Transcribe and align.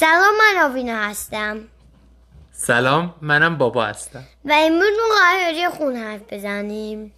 سلام 0.00 0.34
من 0.38 0.62
آوینا 0.62 0.96
هستم. 0.96 1.68
سلام 2.52 3.14
منم 3.22 3.58
بابا 3.58 3.84
هستم. 3.84 4.24
و 4.44 4.52
امروز 4.56 4.90
ما 4.90 5.14
قرار 5.14 5.46
راجع 5.46 5.68
خون 5.68 5.96
حرف 5.96 6.20
بزنیم. 6.30 7.14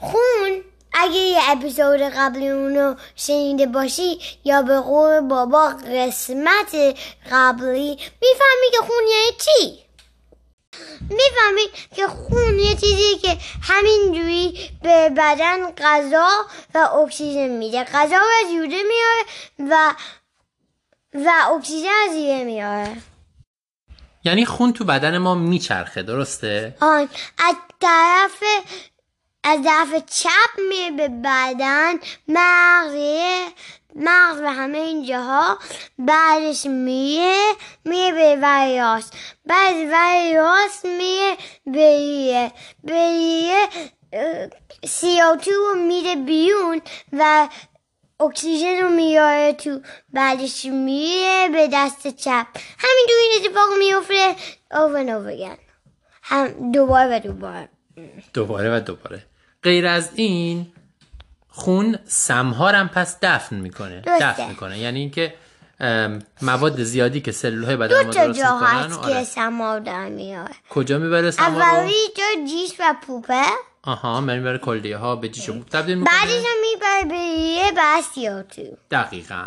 خون 0.00 0.64
اگه 0.92 1.16
یه 1.16 1.38
اپیزود 1.48 2.00
قبلی 2.00 2.48
اونو 2.48 2.94
شنیده 3.16 3.66
باشی 3.66 4.18
یا 4.44 4.62
به 4.62 4.80
قول 4.80 5.20
بابا 5.20 5.68
قسمت 5.68 6.74
قبلی 7.32 7.90
می‌فهمی 8.22 8.70
که 8.72 8.78
خون 8.78 9.04
یعنی 9.10 9.36
چی؟ 9.40 9.84
می‌فهمی 11.10 11.66
که 11.96 12.06
خون 12.06 12.58
یه 12.58 12.74
چیزی 12.74 13.18
که 13.22 13.36
همینجوری 13.62 14.70
به 14.82 15.10
بدن 15.10 15.70
غذا 15.70 16.28
و 16.74 16.78
اکسیژن 16.78 17.48
میده. 17.48 17.84
غذا 17.84 18.16
رو 18.16 18.26
از 18.44 18.52
یوده 18.52 18.82
میاره 18.82 19.24
و 19.70 19.94
و 21.14 21.30
اکسیژن 21.56 21.88
از 22.08 22.12
زیره 22.12 22.44
میاره. 22.44 22.96
یعنی 24.24 24.46
خون 24.46 24.72
تو 24.72 24.84
بدن 24.84 25.18
ما 25.18 25.34
میچرخه 25.34 26.02
درسته؟ 26.02 26.76
آن 26.80 27.08
از 27.38 27.54
طرف 27.80 28.42
از 29.44 29.64
طرف 29.64 30.04
چپ 30.06 30.60
میره 30.68 30.90
به 30.90 31.08
بدن 31.08 31.92
مغزه 32.28 33.46
مغز 33.96 34.40
به 34.40 34.50
همه 34.50 34.78
اینجاها 34.78 35.58
بعدش 35.98 36.66
میره 36.66 37.52
میره 37.84 38.12
به 38.12 38.36
ور 38.42 38.80
راست. 38.80 39.16
بعد 39.46 39.76
ور 39.76 40.34
راست 40.36 40.84
میره 40.84 41.36
به 41.66 41.96
ریه. 41.96 42.52
به 42.84 42.92
ریه 42.92 43.68
CO2 44.86 45.46
رو 45.46 45.74
میره 45.74 46.16
بیرون 46.16 46.80
و 47.12 47.48
اکسیژن 48.24 48.80
رو 48.82 48.88
میاره 48.88 49.52
تو 49.52 49.80
بعدش 50.12 50.64
میره 50.64 51.48
به 51.52 51.68
دست 51.72 52.08
چپ. 52.08 52.46
همینطور 52.78 53.16
این 53.20 53.32
اتفاق 53.40 53.68
میفته. 53.78 54.36
over 54.72 55.06
and 55.06 55.28
again 55.32 55.58
هم 56.22 56.72
دوباره 56.72 57.16
و 57.16 57.20
دوباره. 57.20 57.68
دوباره 58.34 58.76
و 58.76 58.80
دوباره. 58.80 59.26
غیر 59.62 59.86
از 59.86 60.10
این 60.14 60.72
خون 61.48 61.98
سمها 62.04 62.68
هم 62.68 62.88
پس 62.88 63.16
دفن 63.22 63.56
می‌کنه. 63.56 64.00
درسته. 64.00 64.30
دفن 64.32 64.48
می‌کنه. 64.48 64.78
یعنی 64.78 65.00
اینکه 65.00 65.34
مواد 66.42 66.82
زیادی 66.82 67.20
که 67.20 67.32
سلول 67.32 67.76
بدن 67.76 67.88
دو 67.88 68.06
ما 68.06 68.12
درست 68.12 68.38
جا 68.38 68.54
می‌کنن 68.54 68.68
هست 68.68 69.02
که 69.02 69.06
آره. 69.06 69.24
سما 69.24 69.78
در 69.78 70.08
میاره. 70.08 70.54
کجا 70.70 70.98
می‌بره 70.98 71.30
سما 71.30 71.46
اولی 71.46 71.92
جا 72.16 72.46
جیش 72.48 72.72
و 72.80 72.94
پوپه. 73.06 73.42
آها 73.86 74.20
من 74.20 74.38
می‌بره 74.38 74.58
کلیه 74.58 74.96
ها 74.96 75.16
به 75.16 75.28
جیش 75.28 75.48
و 75.48 75.52
بوب 75.52 75.66
تبدیل 75.66 75.98
می‌کنه 75.98 76.14
بعدش 76.14 76.44
هم 76.44 76.56
می‌بره 76.72 77.04
به 77.04 77.76
بعد 77.76 78.04
CO2 78.04 78.60
دقیقا 78.90 79.46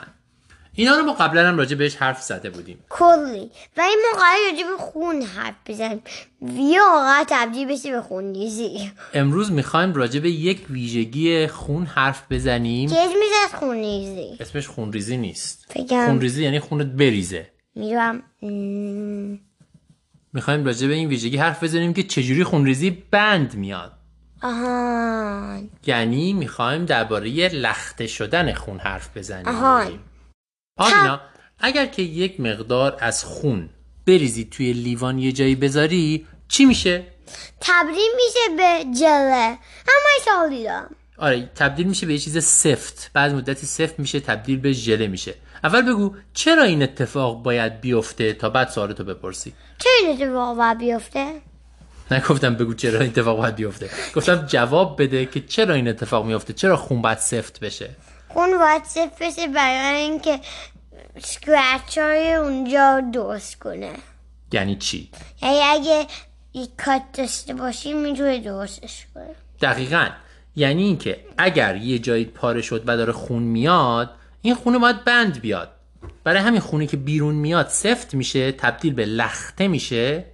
اینا 0.74 0.96
رو 0.96 1.06
ما 1.06 1.14
قبلا 1.14 1.48
هم 1.48 1.58
راجع 1.58 1.76
بهش 1.76 1.96
حرف 1.96 2.22
زده 2.22 2.50
بودیم 2.50 2.80
کلی 2.90 3.52
و 3.78 3.82
این 3.82 4.00
ما 4.12 4.20
قرار 4.20 4.38
راجع 4.52 4.70
به 4.70 4.78
خون 4.78 5.22
حرف 5.22 5.56
بزنیم 5.66 6.02
یا 6.42 6.82
واقعا 6.94 7.26
تبدیل 7.28 7.68
بشه 7.68 7.92
به 7.92 8.02
خون 8.02 8.34
ریزی 8.34 8.92
امروز 9.14 9.52
می‌خوایم 9.52 9.94
راجع 9.94 10.20
به 10.20 10.30
یک 10.30 10.66
ویژگی 10.70 11.48
خون 11.48 11.86
حرف 11.86 12.24
بزنیم 12.30 12.90
که 12.90 13.00
اسمش 13.00 13.16
از 13.44 13.60
خون 13.60 13.78
ریزی 13.78 14.38
اسمش 14.40 14.68
خونریزی 14.68 15.18
نیست 15.18 15.66
فکرم 15.70 16.06
خونریزی 16.06 16.44
یعنی 16.44 16.60
خونت 16.60 16.88
بریزه 16.88 17.52
میرم 17.76 18.24
می‌خوایم 20.34 20.66
راجع 20.66 20.88
به 20.88 20.94
این 20.94 21.08
ویژگی 21.10 21.38
حرف 21.38 21.64
بزنیم 21.64 21.94
که 21.94 22.04
چجوری 22.04 22.44
خونریزی 22.44 22.92
بند 23.12 23.56
میاد 23.56 23.97
آهان 24.44 25.70
یعنی 25.86 26.34
می‌خوایم 26.34 26.86
درباره 26.86 27.30
لخته 27.48 28.08
شدن 28.08 28.54
خون 28.54 28.80
حرف 28.80 29.18
بزنیم. 29.18 29.48
آهان. 29.48 30.00
آمینا 30.78 31.22
اگر 31.60 31.86
که 31.86 32.02
یک 32.02 32.40
مقدار 32.40 32.98
از 33.00 33.24
خون 33.24 33.70
بریزی 34.08 34.46
توی 34.46 34.74
لیوان 34.74 35.20
یه 35.20 35.32
جایی 35.32 35.56
بذاری 35.56 36.28
چی 36.48 36.66
میشه؟ 36.66 37.04
تبدیل 37.62 38.12
میشه 38.16 38.56
به 38.58 39.00
جله. 39.00 39.58
سال 40.26 40.50
دیدم. 40.50 40.90
آره 41.18 41.52
تبدیل 41.56 41.88
میشه 41.88 42.06
به 42.06 42.14
یه 42.14 42.20
چیز 42.20 42.44
سفت. 42.44 43.12
بعد 43.14 43.34
مدتی 43.34 43.66
سفت 43.66 44.00
میشه 44.00 44.20
تبدیل 44.20 44.60
به 44.60 44.72
ژله 44.72 45.08
میشه. 45.08 45.34
اول 45.64 45.82
بگو 45.82 46.16
چرا 46.34 46.64
این 46.64 46.84
اتفاق 46.84 47.44
باید 47.44 47.82
بیفته 47.82 48.34
تا 48.34 48.50
بعد 48.50 48.70
سوالتو 48.70 49.04
بپرسی؟ 49.04 49.54
چه 49.78 49.90
این 50.02 50.22
اتفاق 50.22 50.58
باید 50.58 50.78
بیفته؟ 50.78 51.42
نگفتم 52.12 52.56
بگو 52.56 52.74
چرا 52.74 53.00
این 53.00 53.10
اتفاق 53.10 53.38
باید 53.38 53.56
بیفته. 53.56 53.90
گفتم 54.16 54.46
جواب 54.46 55.02
بده 55.02 55.26
که 55.26 55.42
چرا 55.42 55.74
این 55.74 55.88
اتفاق 55.88 56.26
میفته. 56.26 56.54
چرا 56.54 56.78
خون 56.78 57.02
باید 57.02 57.18
سفت 57.18 57.60
بشه؟ 57.60 57.90
خون 58.28 58.58
باید 58.58 58.84
صفر 58.84 59.12
بشه 59.22 59.48
برای 59.48 60.02
اینکه 60.02 60.40
سکرچ 61.24 61.98
های 61.98 62.34
اونجا 62.34 63.02
درست 63.14 63.60
کنه. 63.60 63.92
یعنی 64.52 64.76
چی؟ 64.76 65.10
یعنی 65.42 65.58
اگه 65.58 66.06
یک 66.54 66.70
کات 66.78 67.02
داشته 67.14 67.54
باشی 67.54 67.94
می‌تونه 67.94 68.40
درستش 68.40 69.06
کنه. 69.14 69.36
دقیقا. 69.62 70.10
یعنی 70.56 70.84
اینکه 70.84 71.26
اگر 71.38 71.76
یه 71.76 72.00
جایی 72.00 72.26
پاره 72.26 72.62
شد 72.62 72.84
و 72.86 72.98
داره 72.98 73.14
خون 73.14 73.44
میاد 73.44 74.10
این 74.42 74.56
خونه 74.56 74.78
باید 74.78 75.04
بند 75.04 75.42
بیاد. 75.42 75.72
برای 76.24 76.42
همین 76.42 76.60
خونی 76.60 76.88
که 76.88 76.98
بیرون 76.98 77.36
میاد 77.36 77.68
سفت 77.68 78.14
میشه 78.14 78.52
تبدیل 78.52 78.94
به 78.94 79.06
لخته 79.06 79.68
میشه. 79.68 80.26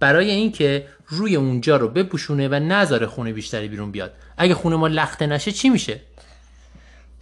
برای 0.00 0.30
اینکه 0.30 0.86
روی 1.08 1.36
اونجا 1.36 1.76
رو 1.76 1.88
بپوشونه 1.88 2.48
و 2.48 2.54
نذاره 2.54 3.06
خونه 3.06 3.32
بیشتری 3.32 3.68
بیرون 3.68 3.90
بیاد. 3.90 4.12
اگه 4.36 4.54
خونه 4.54 4.76
ما 4.76 4.88
لخته 4.88 5.26
نشه 5.26 5.52
چی 5.52 5.68
میشه؟ 5.68 6.00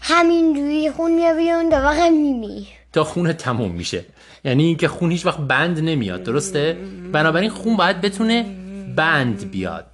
همین 0.00 0.56
روی 0.56 0.90
خون 0.90 1.14
میاد 1.14 1.36
بیرون 1.36 1.70
تا 1.70 1.76
وقت 1.76 2.10
میمی 2.10 2.68
تا 2.92 3.04
خونه 3.04 3.32
تموم 3.32 3.72
میشه. 3.72 4.04
یعنی 4.44 4.64
اینکه 4.64 4.88
خون 4.88 5.10
هیچ 5.10 5.26
وقت 5.26 5.38
بند 5.38 5.80
نمیاد 5.80 6.22
درسته؟ 6.22 6.76
بنابراین 7.12 7.50
خون 7.50 7.76
باید 7.76 8.00
بتونه 8.00 8.42
بند 8.96 9.50
بیاد. 9.50 9.86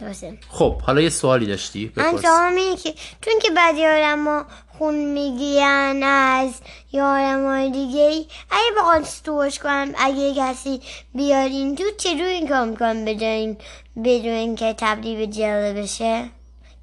درسته. 0.00 0.38
خب 0.48 0.80
حالا 0.80 1.00
یه 1.00 1.08
سوالی 1.08 1.46
داشتی؟ 1.46 1.92
من 1.96 2.12
بپرس 2.12 2.24
اینه 2.24 2.76
که 2.76 2.94
چون 3.20 3.34
که 3.42 3.50
بعضی 3.50 3.86
آدم 3.86 4.46
خون 4.78 4.94
می‌گیرن 4.94 6.02
از 6.02 6.60
های 6.94 7.70
دیگه 7.70 8.00
ای. 8.00 8.26
اگه 8.50 8.70
بخوان 8.78 9.04
ستورش 9.04 9.58
کنن 9.58 9.94
اگه 9.98 10.34
کسی 10.36 10.80
بیارین 11.14 11.76
تو 11.76 11.84
چجور 11.96 12.26
این 12.26 12.48
کار 12.48 12.64
می‌کنن 12.64 13.04
بدون 13.04 13.56
بدون 14.04 14.32
اینکه 14.32 14.74
تبدیل 14.78 15.16
به 15.18 15.26
جله 15.26 15.82
بشه؟ 15.82 16.24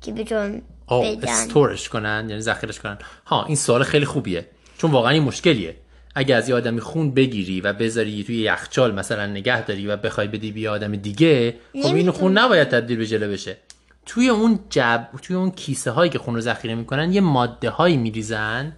که 0.01 0.11
بتون 0.11 0.61
استورش 1.23 1.89
کنن 1.89 2.25
یعنی 2.29 2.41
ذخیرش 2.41 2.79
کنن. 2.79 2.97
ها 3.25 3.45
این 3.45 3.55
سوال 3.55 3.83
خیلی 3.83 4.05
خوبیه. 4.05 4.45
چون 4.77 4.91
واقعا 4.91 5.11
این 5.11 5.23
مشکلیه. 5.23 5.75
اگه 6.15 6.35
از 6.35 6.49
یه 6.49 6.55
آدمی 6.55 6.81
خون 6.81 7.13
بگیری 7.13 7.61
و 7.61 7.73
بذاری 7.73 8.23
توی 8.23 8.37
یخچال 8.37 8.93
مثلا 8.93 9.25
نگه 9.25 9.65
داری 9.65 9.87
و 9.87 9.97
بخوای 9.97 10.27
بدی 10.27 10.51
به 10.51 10.69
آدم 10.69 10.95
دیگه 10.95 11.55
خب 11.83 11.95
این 11.95 12.11
خون 12.11 12.37
نباید 12.37 12.67
تبدیل 12.67 12.97
به 12.97 13.05
ژله 13.05 13.27
بشه. 13.27 13.57
توی 14.05 14.29
اون 14.29 14.59
جب 14.69 15.09
توی 15.21 15.35
اون 15.35 15.51
کیسه 15.51 15.91
هایی 15.91 16.11
که 16.11 16.19
خون 16.19 16.35
رو 16.35 16.41
ذخیره 16.41 16.75
می‌کنن 16.75 17.13
یه 17.13 17.21
ماده 17.21 17.69
هایی 17.69 17.97
میریزن 17.97 18.75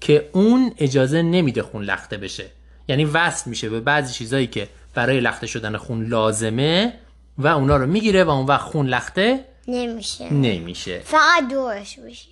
که 0.00 0.30
اون 0.32 0.72
اجازه 0.78 1.22
نمیده 1.22 1.62
خون 1.62 1.82
لخته 1.82 2.16
بشه. 2.16 2.46
یعنی 2.88 3.04
وصل 3.04 3.50
میشه 3.50 3.68
به 3.68 3.80
بعضی 3.80 4.14
چیزایی 4.14 4.46
که 4.46 4.68
برای 4.94 5.20
لخته 5.20 5.46
شدن 5.46 5.76
خون 5.76 6.06
لازمه 6.06 6.92
و 7.38 7.46
اونا 7.46 7.76
رو 7.76 7.86
می‌گیره 7.86 8.24
و 8.24 8.30
اون 8.30 8.46
وقت 8.46 8.60
خون 8.60 8.86
لخته 8.86 9.44
نمیشه. 9.68 10.32
نمیشه. 10.32 10.98
فقط 10.98 11.48
دورش 11.50 11.98
بشه 11.98 12.28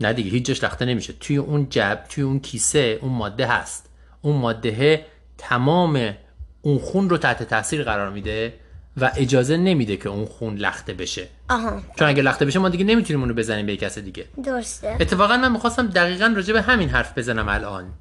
نه 0.00 0.12
دیگه 0.12 0.30
هیچ 0.30 0.44
جاش 0.44 0.64
لخته 0.64 0.84
نمیشه. 0.84 1.12
توی 1.12 1.36
اون 1.36 1.66
جب 1.70 2.04
توی 2.08 2.24
اون 2.24 2.40
کیسه 2.40 2.98
اون 3.02 3.12
ماده 3.12 3.46
هست. 3.46 3.90
اون 4.22 4.36
ماده 4.36 5.06
تمام 5.38 6.14
اون 6.62 6.78
خون 6.78 7.10
رو 7.10 7.18
تحت 7.18 7.42
تاثیر 7.42 7.82
قرار 7.84 8.10
میده. 8.10 8.54
و 8.96 9.10
اجازه 9.16 9.56
نمیده 9.56 9.96
که 9.96 10.08
اون 10.08 10.24
خون 10.24 10.56
لخته 10.56 10.94
بشه. 10.94 11.28
آها. 11.50 11.82
چون 11.98 12.08
اگه 12.08 12.22
لخته 12.22 12.44
بشه 12.44 12.58
ما 12.58 12.68
دیگه 12.68 12.84
نمی‌تونیم 12.84 13.20
اونو 13.20 13.34
بزنیم 13.34 13.66
به 13.66 13.76
کس 13.76 13.98
دیگه. 13.98 14.26
درسته. 14.44 14.96
اتفاقا 15.00 15.36
من 15.36 15.52
می‌خواستم 15.52 15.86
دقیقا 15.86 16.32
راجع 16.36 16.52
به 16.52 16.62
همین 16.62 16.88
حرف 16.88 17.18
بزنم 17.18 17.48
الان. 17.48 17.92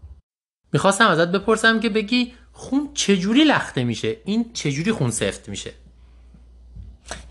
می‌خواستم 0.74 1.08
ازت 1.08 1.28
بپرسم 1.28 1.80
که 1.80 1.90
بگی 1.90 2.34
خون 2.54 2.90
چجوری 2.94 3.44
لخته 3.44 3.84
میشه؟ 3.84 4.18
این 4.26 4.54
چجوری 4.54 4.92
خون 4.92 5.12
سفت 5.12 5.50
میشه؟ 5.50 5.72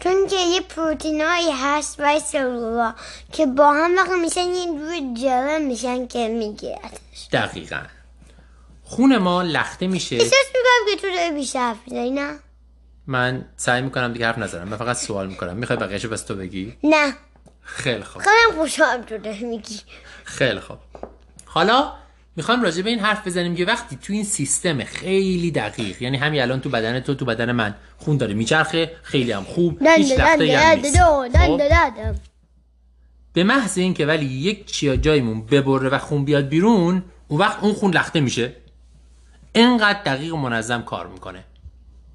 چون 0.01 0.27
که 0.31 0.37
یه 0.37 0.61
پروتینایی 0.61 1.51
هست 1.53 1.97
برای 1.97 2.21
سلولا 2.21 2.95
که 3.33 3.47
با 3.47 3.73
هم 3.73 3.97
وقت 3.97 4.11
میشن 4.11 4.41
یه 4.41 4.67
روی 4.81 5.15
جله 5.23 5.59
میشن 5.59 6.07
که 6.07 6.29
میگیردش 6.29 7.29
دقیقا. 7.33 7.81
خون 8.85 9.19
ما 9.19 9.43
لخته 9.43 9.87
میشه. 9.87 10.17
احساس 10.17 10.47
می‌کنم 10.55 10.95
که 10.97 11.03
تو 11.03 11.15
داری 11.15 11.35
بیشتر 11.35 11.75
نه؟ 11.93 12.39
من 13.07 13.45
سعی 13.57 13.83
می‌کنم 13.83 14.13
دیگه 14.13 14.27
حرف 14.27 14.39
نزنم. 14.39 14.69
من 14.69 14.77
فقط 14.77 14.97
سوال 14.97 15.29
می‌کنم. 15.29 15.57
می‌خوای 15.57 15.79
بقیهشو 15.79 16.09
بس 16.09 16.23
تو 16.23 16.35
بگی؟ 16.35 16.77
نه. 16.85 17.13
خیلی 17.63 18.03
خوب. 18.03 18.23
خودم 18.23 18.59
خوشحالم 18.61 19.03
تو 19.03 19.19
داری 19.19 19.45
میگی. 19.45 19.81
خیلی 20.25 20.61
خوب. 20.61 20.79
حالا 21.45 21.93
می‌خوایم 22.37 22.63
راجع 22.63 22.83
به 22.83 22.91
این 22.91 22.99
حرف 22.99 23.27
بزنیم 23.27 23.57
که 23.57 23.65
وقتی 23.65 23.99
تو 24.03 24.13
این 24.13 24.25
سیستم 24.25 24.85
خیلی 24.85 25.51
دقیق 25.51 26.03
یعنی 26.03 26.17
همین 26.17 26.43
الان 26.43 26.61
تو 26.61 26.69
بدن 26.69 27.01
تو 27.01 27.15
تو 27.15 27.25
بدن 27.25 27.53
من 27.53 27.75
خون 27.99 28.17
داره 28.17 28.35
میچرخه 28.35 28.97
خیلی 29.03 29.33
هم 29.33 29.45
خوب 29.45 29.83
هیچ 29.83 30.11
نیست. 30.11 30.21
خب؟ 31.33 32.15
به 33.33 33.45
محض 33.45 33.79
اینکه 33.79 34.07
ولی 34.07 34.25
یک 34.25 34.67
چیا 34.67 34.97
جایمون 34.97 35.47
ببره 35.47 35.89
و 35.89 35.99
خون 35.99 36.25
بیاد 36.25 36.49
بیرون 36.49 37.05
اون 37.29 37.41
وقت 37.41 37.63
اون 37.63 37.73
خون 37.73 37.95
لخته 37.95 38.21
میشه. 38.21 38.57
اینقدر 39.53 40.03
دقیق 40.03 40.35
و 40.35 40.37
منظم 40.37 40.83
کار 40.83 41.07
می‌کنه. 41.07 41.45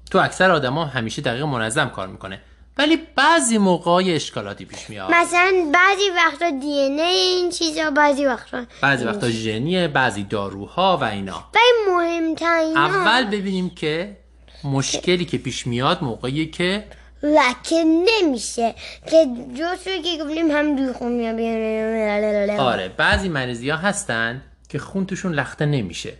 تو 0.08 0.18
اکثر 0.18 0.50
آدما 0.50 0.84
همیشه 0.84 1.22
دقیق 1.22 1.42
منظم 1.42 1.88
کار 1.88 2.08
می‌کنه. 2.08 2.40
ولی 2.78 2.98
بعضی 3.16 3.58
موقع 3.58 4.02
اشکالاتی 4.06 4.64
پیش 4.64 4.90
میاد. 4.90 5.10
مثلا 5.10 5.52
بعضی 5.74 6.10
وقتا 6.16 6.50
دی 6.50 6.66
این 6.66 7.50
چیزا 7.50 7.90
بعضی 7.90 8.26
وقتا 8.26 8.64
بعضی 8.82 9.04
وقتا 9.04 9.30
ژنیه 9.30 9.88
بعضی 9.88 10.22
داروها 10.22 10.96
و 10.96 11.04
اینا. 11.04 11.44
ولی 11.54 11.96
مهمترین 11.96 12.76
اول 12.76 13.24
ببینیم 13.24 13.70
که 13.70 14.16
مشکلی 14.64 15.24
که 15.24 15.38
پیش 15.38 15.66
میاد 15.66 16.04
موقعی 16.04 16.46
که 16.46 16.84
لکه 17.22 17.84
نمیشه. 17.84 18.74
که 19.10 19.26
جوش 19.54 19.84
که 19.84 20.24
گفتیم 20.24 20.50
هم 20.50 20.76
دوی 20.76 20.92
خون 20.92 21.12
میاد. 21.12 22.60
آره 22.60 22.88
بعضی 22.88 23.28
مریضی 23.28 23.70
ها 23.70 23.76
هستن 23.76 24.42
که 24.68 24.78
خون 24.78 25.06
توشون 25.06 25.32
لخته 25.32 25.66
نمیشه. 25.66 26.12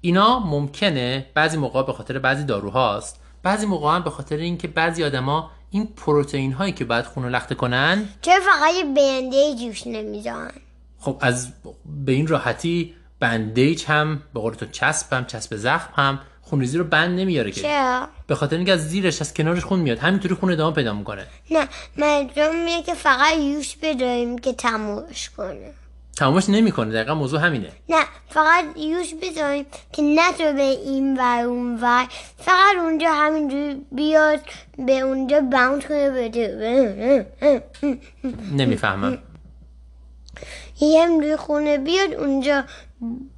اینا 0.00 0.38
ممکنه 0.38 1.26
بعضی 1.34 1.56
موقع 1.56 1.82
به 1.82 1.92
خاطر 1.92 2.18
بعضی 2.18 2.44
داروهاست 2.44 3.20
بعضی 3.46 3.66
موقع 3.66 3.94
هم 3.94 4.02
به 4.02 4.10
خاطر 4.10 4.36
اینکه 4.36 4.68
بعضی 4.68 5.04
آدما 5.04 5.50
این 5.70 5.86
پروتئین 5.86 6.52
هایی 6.52 6.72
که 6.72 6.84
باید 6.84 7.04
خون 7.04 7.24
رو 7.24 7.30
لخته 7.30 7.54
کنن 7.54 8.08
چرا 8.22 8.40
فقط 8.40 8.84
بنده 8.96 9.54
جوش 9.54 9.86
نمیزان 9.86 10.50
خب 10.98 11.18
از 11.20 11.52
به 11.86 12.12
این 12.12 12.26
راحتی 12.26 12.94
بندیج 13.20 13.84
هم 13.84 14.22
به 14.34 14.40
قول 14.40 14.54
تو 14.54 14.66
چسب 14.66 15.12
هم 15.12 15.24
چسب 15.24 15.56
زخم 15.56 15.92
هم 15.96 16.20
خونریزی 16.42 16.78
رو 16.78 16.84
بند 16.84 17.18
نمیاره 17.18 17.50
که. 17.50 17.60
چرا؟ 17.60 18.08
به 18.26 18.34
خاطر 18.34 18.56
اینکه 18.56 18.72
از 18.72 18.88
زیرش 18.88 19.20
از 19.20 19.34
کنارش 19.34 19.64
خون 19.64 19.80
میاد. 19.80 19.98
همینطوری 19.98 20.34
خون 20.34 20.52
ادامه 20.52 20.74
پیدا 20.74 20.92
می‌کنه. 20.92 21.26
نه 21.50 21.68
منظورم 21.96 22.66
اینه 22.66 22.82
که 22.82 22.94
فقط 22.94 23.36
یوش 23.36 23.76
بداریم 23.76 24.38
که 24.38 24.52
تمومش 24.52 25.30
کنه. 25.30 25.72
تمامش 26.16 26.48
نمی‌کنه 26.48 26.92
دقیقا 26.92 27.14
موضوع 27.14 27.40
همینه. 27.40 27.72
نه 27.88 28.04
فقط 28.28 28.64
یوش 28.76 29.14
بذاریم 29.14 29.66
که 29.92 30.02
نتو 30.02 30.52
به 30.52 30.62
این 30.62 31.16
ور 31.18 31.44
اون 31.44 31.80
ور. 31.80 32.06
فقط 32.38 32.76
اونجا 32.80 33.12
همینجوری 33.12 33.86
بیاد 33.92 34.40
به 34.86 34.92
اونجا 35.00 35.40
باونت 35.40 35.88
کنه 35.88 36.10
بده 36.10 37.26
نمی‌فهمم. 38.52 39.18
یه 40.80 41.04
همینجوری 41.04 41.36
خونه 41.36 41.78
بیاد 41.78 42.14
اونجا 42.14 42.64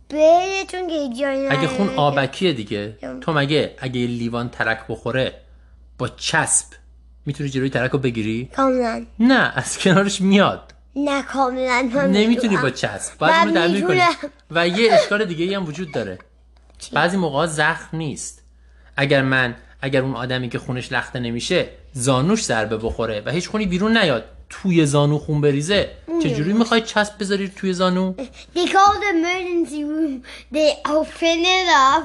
بره 0.09 0.65
چون 0.69 0.89
که 0.89 1.09
جایی 1.21 1.47
اگه. 1.47 1.67
خون 1.69 1.89
آبکیه 1.97 2.53
دیگه. 2.53 2.99
تو 3.21 3.33
مگه 3.33 3.75
اگه 3.79 4.01
لیوان 4.01 4.49
ترک 4.49 4.79
بخوره 4.89 5.35
با 5.99 6.09
چسب 6.09 6.67
می‌تونی 7.27 7.51
جلوی 7.51 7.71
ترک 7.71 7.91
رو 7.91 7.99
بگیری؟ 7.99 8.51
کاملا. 8.57 9.07
نه 9.21 9.53
از 9.55 9.79
کنارش 9.79 10.21
میاد. 10.21 10.75
نه 11.05 11.23
کاملا 11.23 11.91
نمی‌تونی. 12.13 12.57
با 12.57 12.71
چسب. 12.71 13.19
باید 13.19 13.35
اونو 13.35 13.53
تعمیر 13.53 13.87
کنی. 13.87 14.03
و 14.51 14.69
یه 14.69 14.93
اشکال 14.93 15.25
دیگه 15.25 15.57
هم 15.57 15.67
وجود 15.67 15.93
داره. 15.93 16.19
بعضی 16.93 17.17
موقع 17.17 17.47
زخم 17.47 17.97
نیست. 17.97 18.43
اگر 18.97 19.23
من 19.23 19.57
اگر 19.83 20.03
اون 20.03 20.15
آدمی 20.15 20.49
که 20.49 20.59
خونش 20.59 20.93
لخته 20.93 21.19
نمیشه 21.19 21.69
زانوش 21.93 22.45
ضربه 22.45 22.77
بخوره 22.77 23.23
و 23.27 23.31
هیچ 23.31 23.49
خونی 23.49 23.67
بیرون 23.67 23.97
نیاد. 23.97 24.25
توی 24.51 24.87
زانو 24.87 25.19
خون 25.19 25.41
بریزه. 25.41 25.91
چجوری 26.23 26.53
می‌خوای 26.53 26.81
چسب 26.81 27.13
بذاری 27.21 27.49
توی 27.49 27.73
زانو؟ 27.73 28.15
They 28.55 28.69
call 28.69 28.95
the 29.03 29.11
emergency 29.19 29.83
room. 29.91 30.23
They 30.55 30.71
open 30.99 31.39
it 31.59 31.69
up, 31.89 32.05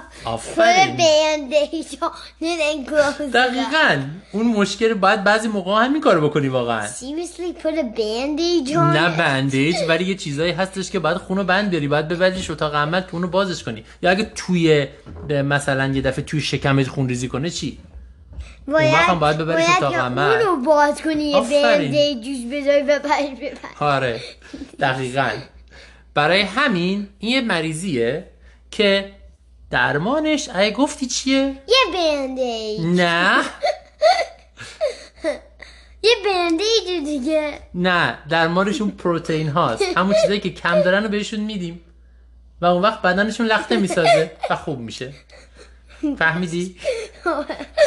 put 0.56 0.76
a 0.86 0.90
band-aid 1.02 1.88
on 2.02 2.12
it 2.42 2.60
and 2.70 2.88
close 2.88 3.20
it. 3.20 3.34
دقیقا. 3.34 4.02
اون 4.32 4.48
مشکل 4.48 4.94
باید 4.94 5.24
بعضی 5.24 5.48
موقع 5.48 5.86
همین 5.86 6.02
کارو 6.02 6.30
بکنی 6.30 6.48
واقعا. 6.48 6.88
Seriously, 6.88 7.64
put 7.64 7.76
a 7.76 7.98
band-aid 8.00 8.70
on 8.70 8.78
نه? 8.78 9.18
بندیج 9.18 9.76
ولی 9.90 10.04
یه 10.06 10.16
چیزایی 10.16 10.52
هستش 10.52 10.92
که 10.92 11.00
باید 11.00 11.18
خونو 11.18 11.44
بند 11.44 11.70
بیاری 11.70 11.88
باید 11.88 12.08
ببریش 12.08 12.50
اتاق 12.50 12.76
عمل 12.76 13.02
که 13.02 13.14
اونو 13.14 13.28
بازش 13.28 13.64
کنی. 13.64 13.84
یا 14.02 14.10
اگه 14.10 14.32
توی 14.36 14.88
مثلا 15.30 15.88
یه 15.88 16.02
دفعه 16.02 16.26
توی 16.26 16.42
شکمت 16.42 16.88
خون 16.88 17.08
ریزی 17.08 17.28
کنه 17.28 17.50
چی؟ 17.50 17.78
باید 18.68 18.94
هم 18.94 19.20
باید 19.20 19.38
ببریش 19.38 19.66
باید 19.66 19.78
اتاق 19.78 19.96
عمل. 19.96 20.32
اونو 20.32 20.66
باز 20.66 21.02
کنی 21.02 21.24
یه 21.24 21.42
band-aid 21.42 22.26
جوش 22.26 22.38
بذاری 22.52 22.84
ببری 22.84 23.36
ببری 23.36 23.58
آره 23.80 24.22
دقیقا 24.80 25.30
برای 26.14 26.42
همین 26.42 27.10
این 27.20 27.32
یه 27.32 27.42
مریضیه 27.42 28.28
که 28.72 29.12
درمانش 29.72 30.50
اگه 30.54 30.72
گفتی 30.72 31.06
چیه؟ 31.06 31.62
یه 31.68 31.78
band-aid 31.94 32.86
نه 32.86 33.44
یه 36.04 36.16
band-aid 36.24 37.06
دیگه 37.06 37.60
نه 37.74 38.18
درمانشون 38.30 38.92
پروتئین 38.92 39.50
هاست 39.50 39.84
همون 39.98 40.16
چیزایی 40.22 40.40
که 40.40 40.50
کم 40.50 40.82
دارن 40.82 41.04
رو 41.04 41.10
بهشون 41.10 41.40
میدیم 41.40 41.82
و 42.62 42.66
اون 42.66 42.82
وقت 42.82 43.02
بدنشون 43.02 43.46
لخته 43.46 43.78
می‌سازه 43.78 44.32
و 44.50 44.56
خوب 44.56 44.80
میشه 44.80 45.14
فهمیدی؟ 46.20 46.76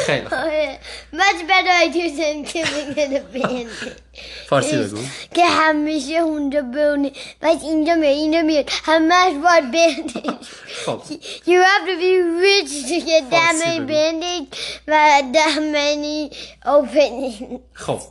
خیلی 0.05 0.25
آره. 0.25 0.79
much 1.13 1.41
better 1.51 1.75
idea 1.85 2.09
than 2.19 2.43
giving 2.43 2.89
it 2.97 3.11
a 3.19 3.37
band-aid 3.37 4.01
فارسی 4.49 4.77
بگو. 4.77 4.97
که 5.35 5.45
همیشه 5.45 6.13
اونجا 6.13 6.61
بمونه 6.61 7.11
بس 7.41 7.63
اینجا 7.63 7.95
میاد 7.95 8.13
اینجا 8.13 8.41
میاد 8.41 8.69
همش 8.83 9.33
باید 9.43 9.73
band-aid 9.73 10.45
خب. 10.85 11.01
You 11.45 11.59
have 11.69 11.85
to 11.87 11.95
be 12.05 12.13
rich 12.45 12.73
to 12.89 12.97
get 13.09 13.23
that 13.31 13.53
many 13.63 13.79
band-aids 13.91 14.57
و 14.87 15.21
that 15.33 15.55
many 15.59 16.35
openings. 16.65 17.59
خب. 17.73 18.01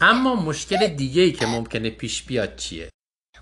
اما 0.00 0.34
مشکل 0.34 0.86
دیگه 0.86 1.22
ای 1.22 1.32
که 1.32 1.46
ممکنه 1.46 1.90
پیش 1.90 2.22
بیاد 2.22 2.56
چیه؟ 2.56 2.88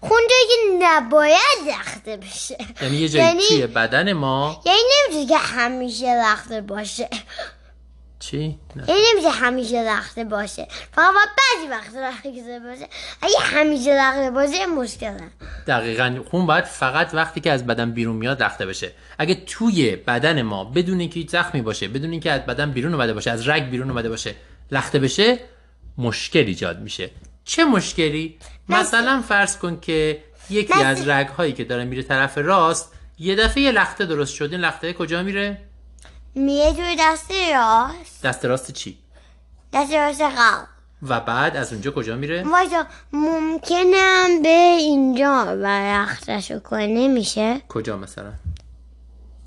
خونجایی 0.00 0.44
که 0.48 0.86
نباید 0.86 1.68
لخته 1.68 2.16
بشه. 2.16 2.56
یعنی 2.82 2.96
یه 2.96 3.08
جایی 3.08 3.26
یعنی- 3.26 3.48
توی 3.48 3.66
بدن 3.66 4.12
ما؟ 4.12 4.62
یعنی 4.66 4.78
نمیشه 5.08 5.28
که 5.28 5.38
همیشه 5.38 6.22
لخته 6.22 6.60
باشه. 6.60 7.08
چی؟ 8.18 8.58
نه. 8.76 8.84
یعنی 8.88 9.00
نمیشه 9.12 9.30
همیشه 9.30 9.82
لخته 9.82 10.24
باشه. 10.24 10.68
فقط 10.92 11.12
بعضی 11.14 11.68
وقت 11.70 11.94
لخته 11.94 12.60
باشه. 12.60 12.88
اگه 13.22 13.38
همیشه 13.38 13.94
لخته 14.00 14.30
باشه 14.30 14.66
مشکله. 14.66 15.20
دقیقا. 15.66 16.18
خون 16.30 16.46
باید 16.46 16.64
فقط 16.64 17.14
وقتی 17.14 17.40
که 17.40 17.52
از 17.52 17.66
بدن 17.66 17.90
بیرون 17.90 18.16
میاد 18.16 18.42
رخته 18.42 18.66
بشه. 18.66 18.92
اگه 19.18 19.34
توی 19.34 19.96
بدن 19.96 20.42
ما 20.42 20.64
بدون 20.64 21.00
اینکه 21.00 21.20
هیچ 21.20 21.30
زخمی 21.30 21.62
باشه 21.62 21.88
بدون 21.88 22.10
اینکه 22.10 22.32
از 22.32 22.40
بدن 22.46 22.70
بیرون 22.70 22.94
اومده 22.94 23.12
باشه 23.14 23.30
از 23.30 23.48
رگ 23.48 23.62
بیرون 23.62 23.90
اومده 23.90 24.08
باشه 24.08 24.34
لخته 24.70 24.98
بشه 24.98 25.38
مشکل 25.98 26.38
ایجاد 26.46 26.80
میشه. 26.80 27.10
چه 27.44 27.64
مشکلی؟ 27.64 28.38
مثلا 28.68 29.22
فرض 29.28 29.56
کن 29.58 29.80
که 29.80 30.22
یکی 30.50 30.82
از 30.82 31.08
رگ 31.08 31.28
هایی 31.28 31.52
که 31.52 31.64
داره 31.64 31.84
میره 31.84 32.02
طرف 32.02 32.38
راست 32.38 32.92
یه 33.18 33.36
دفعه 33.36 33.62
یه 33.62 33.72
لخته 33.72 34.06
درست 34.06 34.34
شد 34.34 34.48
این 34.52 34.60
لخته 34.60 34.92
کجا 34.92 35.22
میره؟ 35.22 35.58
میره 36.34 36.72
توی 36.72 36.96
دست 37.00 37.32
راست. 37.54 38.22
دست 38.22 38.44
راست 38.44 38.70
چی؟ 38.70 38.98
دست 39.72 39.92
راست 39.92 40.20
قلب. 40.20 40.68
و 41.02 41.20
بعد 41.20 41.56
از 41.56 41.72
اونجا 41.72 41.90
کجا 41.90 42.16
میره؟ 42.16 42.42
وایسا 42.42 42.86
ممکنم 43.12 44.42
به 44.42 44.48
اینجا 44.78 45.56
و 45.62 45.66
رختشو 45.66 46.60
کنه 46.60 46.86
نمیشه 46.86 47.60
کجا 47.68 47.96
مثلا؟ 47.96 48.32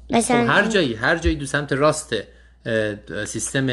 خب 0.10 0.16
مثلا 0.16 0.48
هر 0.48 0.68
جایی 0.68 0.96
هر 0.96 1.18
جایی 1.18 1.36
دو 1.36 1.46
سمت 1.46 1.74
راست 1.74 2.14
اه، 2.14 2.20
سیستم 3.28 3.68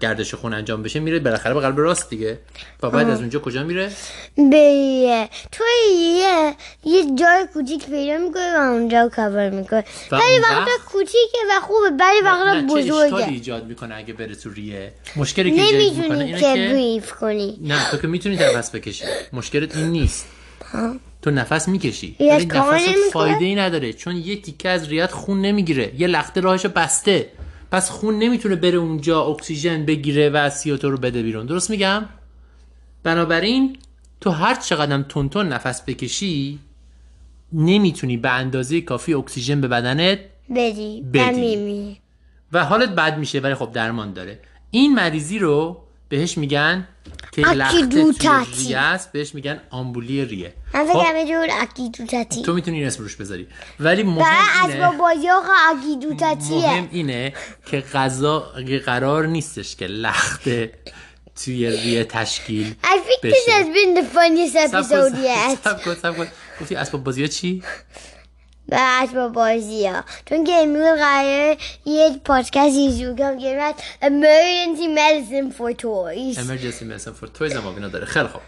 گردش 0.00 0.34
خون 0.34 0.54
انجام 0.54 0.82
بشه 0.82 1.00
میره 1.00 1.18
بالاخره 1.18 1.54
به 1.54 1.60
قلب 1.60 1.78
راست 1.78 2.10
دیگه. 2.10 2.38
و 2.82 2.90
بعد 2.90 3.08
از 3.08 3.20
اونجا 3.20 3.38
کجا 3.38 3.62
میره؟ 3.62 3.90
به 4.36 5.28
توی 5.52 5.66
یه 5.96 6.54
یه 6.84 7.04
جای 7.14 7.46
کوچیک 7.54 7.86
پیدا 7.86 8.18
می‌کنه 8.18 8.58
و 8.58 8.72
اونجا 8.72 9.10
کور 9.16 9.50
می‌کنه 9.50 9.84
ولی 10.12 10.38
وقتا 10.42 10.60
وقت- 10.60 10.84
کوچیکه 10.92 11.38
و 11.50 11.60
خوبه 11.60 12.04
ولی 12.04 12.20
وقتا 12.24 12.60
نه، 12.60 12.68
چه 12.68 12.92
بزرگه. 12.92 13.28
ایجاد 13.28 13.64
می‌کنه 13.64 13.94
اگه 13.94 14.12
بره 14.12 14.34
تو 14.34 14.50
ریه؟ 14.50 14.92
مشکلی 15.16 15.50
که 15.50 15.62
ایجاد 15.62 15.96
می‌کنه 16.02 16.24
اینه 16.24 16.40
که 16.40 16.72
بریف 16.72 17.12
کنی. 17.12 17.58
نه 17.62 17.90
تو 17.90 17.96
که 17.96 18.06
می‌تونی 18.06 18.36
نفس 18.36 18.70
بکشی. 18.70 19.04
مشکلت 19.32 19.76
این 19.76 19.86
نیست. 19.86 20.26
تو 21.22 21.30
نفس 21.30 21.68
می‌کشی. 21.68 22.16
ولی 22.20 22.30
نمی‌کنه؟ 22.30 22.94
فایده 23.12 23.44
ای 23.44 23.54
نداره 23.54 23.92
چون 23.92 24.16
یه 24.16 24.42
تیکه 24.42 24.68
از 24.68 24.88
ریت 24.88 25.12
خون 25.12 25.40
نمی‌گیره. 25.40 25.92
یه 25.98 26.06
لخته 26.06 26.40
راهشو 26.40 26.68
بسته. 26.68 27.28
پس 27.70 27.90
خون 27.90 28.18
نمی‌تونه 28.18 28.56
بره 28.56 28.78
اونجا 28.78 29.22
اکسیژن 29.22 29.84
بگیره 29.84 30.30
و 30.30 30.50
CO2 30.50 30.82
رو 30.84 30.96
بده 30.96 31.22
بیرون. 31.22 31.46
درست 31.46 31.70
میگم؟ 31.70 32.04
بنابراین 33.02 33.76
تو 34.20 34.30
هر 34.30 34.54
چقدر 34.54 35.02
تون 35.02 35.28
تون 35.28 35.48
نفس 35.48 35.82
بکشی 35.86 36.58
نمی‌تونی 37.52 38.16
به 38.16 38.30
اندازه 38.30 38.80
کافی 38.80 39.14
اکسیژن 39.14 39.60
به 39.60 39.68
بدنت 39.68 40.18
بدی. 40.56 41.04
بدی. 41.12 42.00
و 42.52 42.64
حالت 42.64 42.88
بد 42.88 43.18
میشه 43.18 43.40
ولی 43.40 43.54
خب 43.54 43.72
درمان 43.72 44.12
داره. 44.12 44.40
این 44.70 44.94
مریضی 44.94 45.38
رو 45.38 45.87
بهش 46.08 46.38
میگن 46.38 46.88
که 47.32 47.42
لخته 47.42 47.86
توی 47.86 48.74
است 48.74 49.12
بهش 49.12 49.34
میگن 49.34 49.60
آمبولی 49.70 50.24
ریه. 50.24 50.54
من 50.74 50.86
خب، 50.86 51.02
فکرم 51.02 51.16
یه 51.16 51.26
جور 51.26 51.48
اکیدوتاتی 51.60 52.42
تو 52.42 52.52
می‌تونی 52.52 52.78
این 52.78 52.86
اسم 52.86 53.02
روش 53.02 53.16
بذاری. 53.16 53.48
ولی 53.80 54.02
مهم 54.02 54.70
اینه 54.70 54.96
بازی 54.98 55.26
ها 55.26 55.42
اکیدوتاتیه 55.70 56.70
مهم 56.70 56.88
اینه 56.92 57.32
که 57.66 57.80
غذا 57.80 58.52
قرار 58.86 59.26
نیستش 59.26 59.76
که 59.76 59.86
لخته 59.86 60.72
توی 61.44 61.70
ریه 61.70 62.04
تشکیل 62.04 62.74
I 62.82 62.86
think 62.86 63.30
this 63.32 63.46
has 63.48 63.66
been 63.66 63.94
the 64.00 64.06
funniest 64.16 64.56
episode 64.56 65.14
yet. 65.24 65.64
سب 65.64 65.84
کن 65.84 65.94
سب 65.94 66.16
کن. 66.16 66.26
گفتی 66.60 66.74
اسباب 66.74 67.04
بازی 67.04 67.22
ها 67.22 67.28
چی؟ 67.28 67.62
اسباب 68.72 69.32
بازی 69.32 69.86
ها. 69.86 70.04
چون 70.26 70.44
که 70.44 70.52
امروز 70.52 70.98
قراره 70.98 71.56
یه 71.84 72.20
پادکست 72.24 72.98
شروع 72.98 73.16
کنم 73.16 73.38
که 73.38 73.56
من 73.56 73.72
emergency 74.02 74.98
medicine 74.98 75.54
for 75.58 75.72
toys. 75.82 76.38
Emergency 76.38 76.82
medicine 76.82 77.24
for 77.24 77.40
toys 77.40 77.56
هم 77.56 77.66
اینا 77.66 77.88
داره. 77.88 78.04
خیلی 78.06 78.28
خوب. 78.28 78.42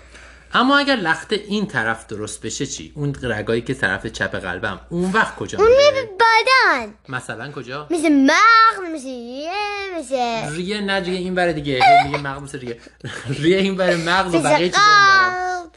اما 0.54 0.78
اگر 0.78 0.96
لخت 0.96 1.32
این 1.32 1.66
طرف 1.66 2.06
درست 2.06 2.42
بشه 2.46 2.66
چی؟ 2.66 2.92
اون 2.96 3.14
رگایی 3.22 3.62
که 3.62 3.74
طرف 3.74 4.06
چپ 4.06 4.34
قلبم. 4.34 4.80
اون 4.88 5.12
وقت 5.12 5.36
کجا 5.36 5.58
اون 5.58 5.68
میره 5.68 6.10
بدن. 6.20 6.94
مثلا 7.08 7.52
کجا؟ 7.52 7.86
مثل 7.90 8.12
مغز 8.12 8.90
مثل 8.94 9.04
ریه 9.04 9.50
مثل 9.98 10.54
ریه 10.54 10.80
نه 10.80 11.00
ریه 11.00 11.18
این 11.18 11.34
بره 11.34 11.52
دیگه. 11.52 11.80
میگه 12.06 12.18
مغز 12.18 12.42
مثل 12.42 12.58
ریه. 12.60 12.78
ریه 13.42 13.58
این 13.58 13.76
بره 13.76 13.96
مغز 13.96 14.34
و 14.34 14.38
بقیه 14.38 14.68
چیزا 14.68 14.80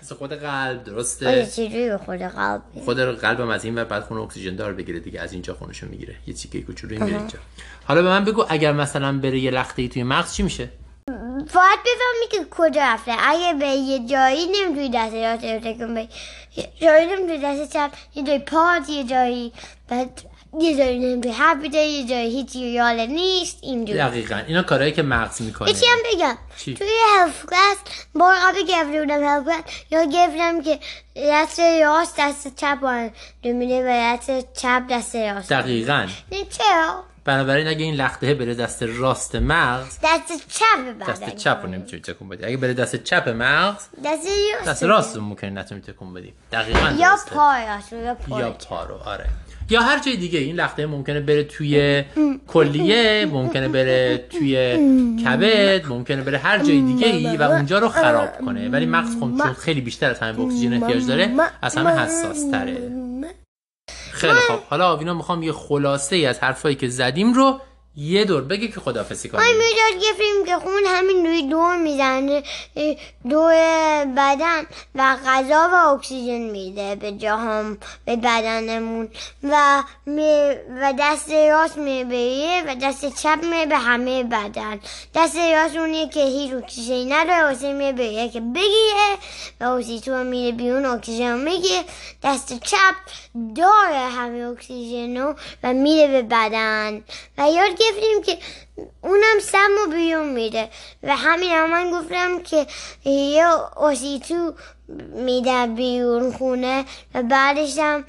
مثل 0.03 0.15
خود 0.15 0.33
قلب 0.33 0.83
درسته؟ 0.83 1.45
چجوری 1.45 1.89
به 1.89 1.97
خود 1.97 2.19
قلب؟ 2.19 2.61
خود 2.85 2.99
قلبم 2.99 3.49
از 3.49 3.65
این 3.65 3.75
ور 3.75 3.83
بعد 3.83 4.03
خون 4.03 4.17
اکسیژن 4.17 4.55
دار 4.55 4.73
بگیره 4.73 4.99
دیگه 4.99 5.21
از 5.21 5.33
اینجا 5.33 5.53
خونشو 5.53 5.87
می‌گیره. 5.87 6.15
یه 6.27 6.33
چیکه 6.33 6.61
کوچولویی 6.61 6.99
میره 6.99 7.17
اینجا. 7.17 7.39
حالا 7.85 8.01
به 8.01 8.09
من 8.09 8.25
بگو 8.25 8.45
اگر 8.49 8.71
مثلا 8.71 9.19
بره 9.19 9.39
یه 9.39 9.51
لخته 9.51 9.81
ای 9.81 9.87
توی 9.87 10.03
مغز 10.03 10.33
چی 10.33 10.43
میشه؟ 10.43 10.69
باید 11.37 11.79
بفهمی 11.79 12.27
که 12.31 12.45
کجا 12.51 12.81
رفته. 12.81 13.11
اگه 13.19 13.53
به 13.59 13.65
یه 13.65 14.07
جایی 14.07 14.45
نمی‌تونی 14.45 14.89
دست 14.93 15.13
راست 15.13 15.67
تکون 15.67 15.95
بدی. 15.95 16.09
یه 16.57 16.69
جایی 16.81 17.05
نمی‌تونی 17.05 17.37
دست 17.37 17.73
چپ 17.73 17.91
یه 18.15 18.23
جایی 18.23 18.39
پات 18.39 18.89
یه 18.89 19.03
جایی 19.03 19.53
بعد 19.89 20.21
یه 20.61 20.77
جایی 20.77 20.99
نمی‌تونی. 20.99 21.35
حرف 21.35 21.57
بزنی 21.57 21.81
یه 21.81 22.07
جایی 22.07 22.29
هیچی 22.31 22.59
یاله 22.59 23.05
نیست 23.05 23.57
اینجور 23.61 23.97
دقیقا. 23.97 24.35
اینا 24.47 24.63
کارهایی 24.63 24.91
که 24.91 25.01
مغز 25.03 25.41
می‌کنه. 25.41 25.69
یکی 25.69 25.85
هم 25.85 25.97
بگم. 26.13 26.37
چی؟ 26.57 26.73
توی 26.73 26.87
هلف 27.17 27.45
کلاس 27.45 27.77
بار 28.15 28.35
قبل 28.35 28.65
گرفته 28.67 28.99
بودم 28.99 29.23
هلف 29.23 29.43
کلاس 29.45 29.63
یا 29.91 30.03
گرفتم 30.03 30.61
که 30.61 30.79
دست 31.17 31.59
راست 31.59 32.15
دست 32.19 32.55
چپ 32.55 32.77
رو 32.81 33.53
میده 33.53 33.83
و 33.83 34.17
دست 34.17 34.53
چپ 34.53 34.83
دست 34.89 35.15
راست. 35.15 35.49
دقیقا. 35.49 36.07
نه 36.31 36.37
چرا؟ 36.49 37.03
بنابراین 37.25 37.67
اگه 37.67 37.85
این 37.85 37.95
لخته 37.95 38.33
بره 38.33 38.53
دست 38.53 38.83
راست 38.83 39.35
مغز 39.35 39.97
دست 40.03 40.47
چپ 40.49 40.65
بدن 40.87 41.13
دست 41.13 41.35
چپ 41.35 41.59
رو 41.63 41.69
نمی‌تونی 41.69 42.01
تکون 42.01 42.29
بدی. 42.29 42.45
اگه 42.45 42.57
بره 42.57 42.73
دست 42.73 42.95
چپ 43.03 43.29
مغز 43.29 43.83
دست 44.05 44.27
راست 44.55 44.69
دست 44.69 44.83
راست 44.83 45.15
رو 45.15 45.21
ممکنه 45.21 45.49
نتونی 45.49 45.81
تکون 45.81 46.13
بدی. 46.13 46.33
دقیقا 46.51 46.79
یا 46.79 47.15
یا 47.91 48.15
پای. 48.15 48.39
یا 48.39 48.51
پا 48.51 48.83
رو 48.83 48.95
آره. 48.95 49.25
یا 49.69 49.81
هر 49.81 49.99
جای 49.99 50.17
دیگه 50.17 50.39
این 50.39 50.55
لخته 50.55 50.85
ممکنه 50.85 51.19
بره 51.19 51.43
توی 51.43 52.03
کلیه 52.47 53.25
ممکنه 53.25 53.67
بره 53.67 54.17
توی 54.29 54.55
کبد 55.25 55.87
ممکنه 55.87 56.21
بره 56.21 56.37
هر 56.37 56.57
جای 56.57 56.81
دیگه 56.81 57.07
ای 57.07 57.37
و 57.37 57.43
اونجا 57.43 57.79
رو 57.79 57.89
خراب 57.89 58.37
کنه. 58.45 58.69
ولی 58.69 58.85
مغز 58.85 59.13
خب 59.13 59.19
چون 59.19 59.53
خیلی 59.53 59.81
بیشتر 59.81 60.09
از 60.09 60.19
همه 60.19 60.39
اکسیژن 60.39 60.83
احتیاج 60.83 61.07
داره 61.07 61.31
از 61.61 61.77
همه 61.77 61.89
حساس 61.89 62.51
تره 62.51 62.77
خیلی 64.13 64.39
خب 64.47 64.59
حالا 64.69 64.91
آوینا 64.91 65.13
می‌خوام 65.13 65.43
یه 65.43 65.51
خلاصه 65.51 66.15
ای 66.15 66.25
از 66.25 66.39
حرفایی 66.39 66.75
که 66.75 66.87
زدیم 66.87 67.33
رو 67.33 67.59
یه 67.97 68.25
دور 68.25 68.41
بگه 68.41 68.67
که 68.67 68.79
خدافسی 68.79 69.29
کنیم 69.29 69.43
ما 69.43 69.51
می‌داد 69.51 70.03
گفتیم 70.03 70.45
که 70.45 70.55
خون 70.55 70.83
همین 70.87 71.25
روی 71.25 71.47
دور 71.47 71.77
می‌زنه 71.77 72.43
دور 73.29 73.53
بدن 74.05 74.61
و 74.95 75.17
غذا 75.25 75.69
و 75.73 75.75
اکسیژن 75.75 76.41
میده 76.41 76.95
به 76.95 77.11
جاهم 77.11 77.77
به 78.05 78.15
بدنمون 78.15 79.09
و 79.43 79.83
می 80.05 80.53
و 80.81 80.93
دست 80.99 81.31
راست 81.31 81.77
می‌بره 81.77 82.63
و 82.67 82.75
دست 82.81 83.21
چپ 83.21 83.39
میره 83.43 83.65
به 83.65 83.77
همه 83.77 84.23
بدن. 84.23 84.79
دست 85.15 85.37
راست 85.37 85.75
اونیه 85.75 86.09
که 86.09 86.25
هیچ 86.25 86.53
اکسیژنی 86.53 87.05
نداره 87.05 87.43
واسه 87.43 87.73
می‌بره 87.73 88.29
که 88.29 88.39
بگیره 88.39 89.17
و 89.59 89.63
اکسیژن 89.63 90.25
میره 90.27 90.51
بیرون 90.51 90.85
اکسیژن 90.85 91.39
می‌گیره. 91.39 91.83
دست 92.23 92.59
چپ 92.59 92.95
داره 93.55 94.09
همه 94.09 94.43
اکسیژن 94.43 95.17
رو 95.17 95.35
و 95.63 95.73
میره 95.73 96.07
به 96.07 96.21
بدن. 96.21 97.03
و 97.37 97.49
یاد 97.51 97.82
گرفتیم 97.83 98.21
که 98.21 98.37
اونم 99.01 99.39
سم 99.41 99.69
رو 99.85 99.91
بیرون 99.91 100.29
میده. 100.29 100.69
و 101.03 101.15
همین 101.15 101.51
هم 101.51 101.71
من 101.71 101.91
گفتم 101.91 102.43
که 102.43 102.67
یه 103.09 103.45
اوسیتو 103.77 104.53
میده 105.15 105.67
بیرون 105.67 106.31
خونه 106.31 106.85
و 107.13 107.23
بعدش 107.23 107.77
هم 107.77 108.05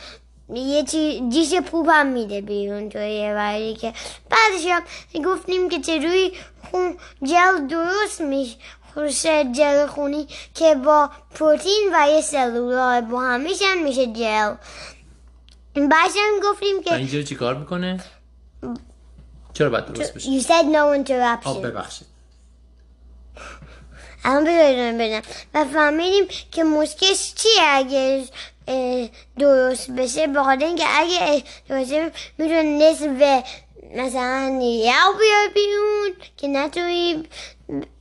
یه 0.55 0.83
چی 0.85 1.29
دیش 1.29 1.55
پوپ 1.55 1.89
هم 1.91 2.07
میده 2.07 2.41
بیرون 2.41 2.89
توی 2.89 3.11
یه 3.11 3.75
که 3.75 3.93
بعدش 4.31 4.67
هم 4.67 4.83
گفتیم 5.25 5.69
که 5.69 5.81
چجوری 5.81 6.33
خون 6.71 6.97
جل 7.23 7.67
درست 7.67 8.21
میشه. 8.21 8.57
خوشه 8.95 9.45
جل 9.45 9.87
خونی 9.87 10.27
که 10.55 10.75
با 10.75 11.11
پروتین 11.35 11.91
و 11.95 12.09
یه 12.11 12.21
سلولار 12.21 13.01
با 13.01 13.21
هم 13.21 13.41
میشن 13.41 13.79
میشه 13.85 14.07
جل. 14.07 14.55
بعدش 15.75 16.17
هم 16.17 16.51
گفتیم 16.51 16.77
و 16.79 16.83
که 16.83 16.95
اینجا 16.95 17.23
چی 17.23 17.35
کار 17.35 17.55
می‌کنه؟ 17.55 18.05
چرا 19.55 19.71
باید 19.71 19.87
درست 19.87 20.15
بشه؟ 20.15 20.41
You 20.41 20.43
said 20.43 20.65
no 20.75 20.77
آب 20.77 21.05
interruption 21.05 21.65
ببخشید. 21.65 22.07
الان 24.25 24.45
بذارید 24.45 24.99
بدم. 24.99 25.23
و 25.55 25.65
فهمیدیم 25.65 26.25
که 26.53 26.65
مشکلش 26.65 27.35
چیه 27.35 27.63
اگه 27.69 28.25
درست 29.39 29.91
بشه؟ 29.91 30.27
به 30.27 30.43
خاطر 30.43 30.65
اینکه 30.65 30.85
اگه 30.89 31.43
درست 31.69 31.91
بشه 31.91 32.11
می‌تونه 32.39 32.63
نصف 32.63 33.43
مثلا 33.95 34.59
یاو 34.63 35.15
بیاد 35.19 35.53
بیرون 35.55 36.11
که 36.37 36.49
نتونی 36.49 37.23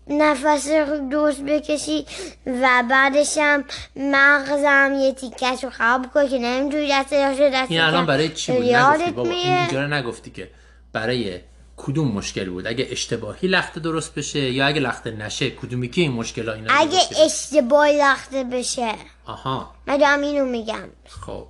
نفس 0.08 0.68
رو 0.68 1.10
درست 1.10 1.42
بکشی 1.42 2.06
و 2.46 2.84
بعدش 2.90 3.38
هم 3.38 3.66
مغزم 3.96 4.94
یه 5.00 5.14
تیکش 5.14 5.64
رو 5.64 5.70
خراب 5.70 6.14
کنه 6.14 6.30
که 6.30 6.40
نمی‌تونی 6.40 6.88
دست 6.92 7.14
دست 7.14 7.42
دست 7.42 7.72
این 7.72 7.82
الان 7.82 8.06
برای 8.06 8.30
چی 8.30 8.52
بود؟ 8.52 8.66
نگفتی 8.66 9.12
بابا. 9.12 9.30
این 9.30 9.40
میره 9.40 9.60
اینجا 9.60 9.82
رو 9.82 9.94
نگفتی 9.94 10.32
که 10.32 10.50
برای 10.94 11.40
کدوم 11.78 12.08
مشکل 12.08 12.50
بود؟ 12.50 12.68
اگه 12.68 12.88
اشتباهی 12.90 13.48
لخته 13.48 13.80
درست 13.80 14.16
بشه 14.16 14.40
یا 14.40 14.66
اگه 14.66 14.80
لخته 14.80 15.12
نشه 15.12 15.50
کدومی 15.50 15.90
که 15.90 16.02
این 16.02 16.12
مشکل 16.12 16.50
ها 16.50 16.56
اینا 16.56 16.74
اگه؟ 16.74 17.00
اشتباهی 17.26 17.98
لخته 18.02 18.44
بشه. 18.44 18.96
آها. 19.26 19.76
من 19.88 19.98
دارم 19.98 20.22
اینو 20.22 20.46
میگم. 20.46 20.90
خب. 21.26 21.48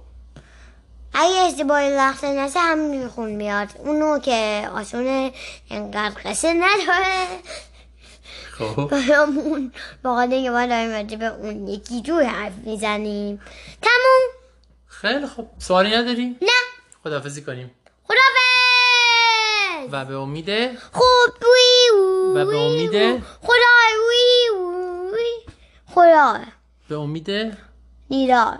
اگه 1.14 1.36
اشتباهی 1.36 1.98
لخته 1.98 2.28
نشه 2.28 2.60
همینجوری 2.60 3.08
خون 3.08 3.30
میاد. 3.30 3.68
اونو 3.78 4.20
که 4.20 4.70
آسونه 4.76 5.32
انقدر 5.70 6.16
قصه 6.26 6.54
نداره. 6.54 7.28
خب. 8.52 8.90
برامون 8.92 9.72
با 10.04 10.22
اینکه 10.22 10.50
ما 10.50 10.66
داریم 10.66 11.20
به 11.20 11.26
اون 11.26 11.68
یکی 11.68 12.02
جور 12.02 12.24
حرف 12.24 12.54
می‌زنیم. 12.66 13.42
تموم. 13.82 14.30
خیلی 14.88 15.28
خب. 15.28 15.48
سوالی 15.58 15.96
نداری؟ 15.96 16.26
نه. 16.42 16.50
خداحافظی 17.04 17.42
کنیم. 17.42 17.72
خدافز 18.04 18.43
و 19.94 20.06
به 20.06 20.16
امید 20.16 20.78
خوب 20.92 21.34
وی 21.42 22.00
و 22.36 22.46
به 22.46 22.58
امید 22.58 23.24
خدا 23.42 23.76
وی 24.10 24.58
وی 25.14 25.54
خدا 25.86 26.40
به 26.90 26.96
امید 26.98 27.58
دیدار. 28.10 28.58